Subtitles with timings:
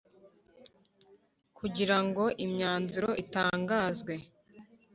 [1.57, 4.13] kugira ngo imyanzuro itangazwe